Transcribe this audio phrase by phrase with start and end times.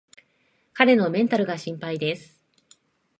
[0.73, 2.41] 彼のメンタルが心配です